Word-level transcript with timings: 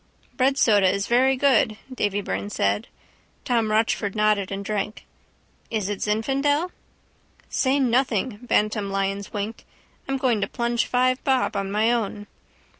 —Breadsoda 0.35 0.91
is 0.91 1.05
very 1.05 1.35
good, 1.37 1.77
Davy 1.93 2.21
Byrne 2.21 2.49
said. 2.49 2.87
Tom 3.45 3.69
Rochford 3.69 4.15
nodded 4.15 4.51
and 4.51 4.65
drank. 4.65 5.05
—Is 5.69 5.89
it 5.89 5.99
Zinfandel? 6.01 6.71
—Say 7.49 7.79
nothing! 7.79 8.39
Bantam 8.41 8.89
Lyons 8.89 9.31
winked. 9.31 9.63
I'm 10.07 10.17
going 10.17 10.41
to 10.41 10.47
plunge 10.47 10.87
five 10.87 11.23
bob 11.23 11.55
on 11.55 11.71
my 11.71 11.91
own. 11.93 12.25